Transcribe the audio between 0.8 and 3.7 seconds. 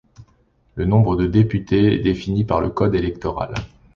nombre de députés est défini par le code électoral.